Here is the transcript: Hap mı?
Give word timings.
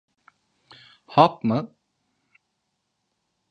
Hap 1.05 1.43
mı? 1.43 1.75